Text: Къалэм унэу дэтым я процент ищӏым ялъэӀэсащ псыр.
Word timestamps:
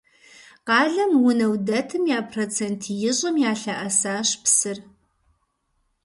Къалэм 0.67 1.11
унэу 1.27 1.55
дэтым 1.67 2.03
я 2.17 2.19
процент 2.31 2.81
ищӏым 3.09 3.35
ялъэӀэсащ 3.51 4.29
псыр. 4.43 4.77